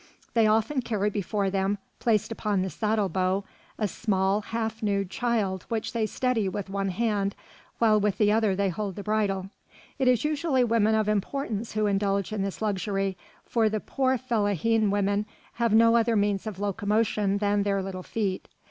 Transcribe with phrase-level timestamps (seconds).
[0.33, 3.43] They often carry before them, placed upon the saddle bow,
[3.77, 7.35] a small, half nude, child which they steady with one hand
[7.77, 9.51] while with the other they hold the bridle.
[9.99, 14.89] It is usually women of importance who indulge in this luxury, for the poor fellahin
[14.89, 15.27] women
[15.61, 18.47] have no other means of locomotion than their little feet.